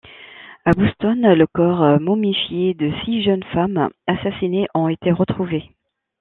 À 0.65 0.71
Boston, 0.71 1.31
le 1.35 1.45
corps 1.45 1.99
momifiés 1.99 2.73
de 2.73 2.91
six 3.05 3.21
jeunes 3.21 3.43
femmes 3.53 3.91
assassinées 4.07 4.65
ont 4.73 4.87
été 4.89 5.11
retrouvés. 5.11 5.69